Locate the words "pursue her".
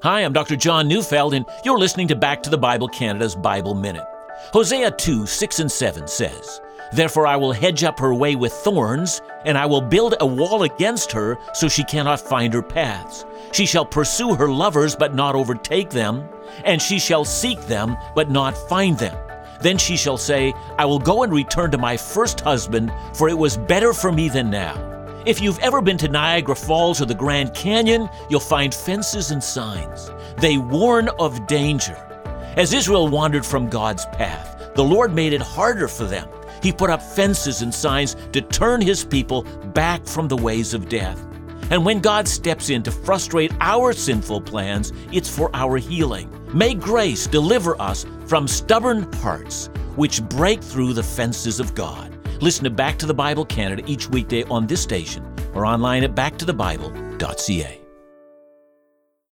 13.84-14.48